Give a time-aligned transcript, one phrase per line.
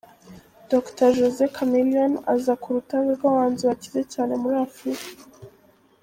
[0.71, 5.05] Dr Jose Chameleone aza ku rutonde rw'abahanzi bakize cyane muri Afrika.